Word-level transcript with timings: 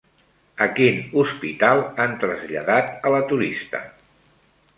A 0.65 0.67
quin 0.77 0.95
hospital 1.23 1.81
han 2.05 2.15
traslladat 2.25 2.91
a 3.07 3.13
la 3.19 3.21
turista? 3.35 3.85